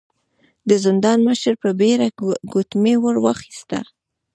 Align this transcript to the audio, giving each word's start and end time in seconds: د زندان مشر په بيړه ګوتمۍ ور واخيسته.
د 0.69 0.71
زندان 0.85 1.19
مشر 1.27 1.53
په 1.63 1.69
بيړه 1.79 2.07
ګوتمۍ 2.53 2.95
ور 2.99 3.15
واخيسته. 3.25 3.79